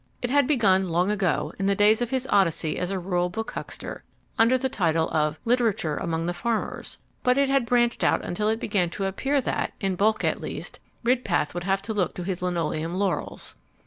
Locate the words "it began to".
8.49-9.05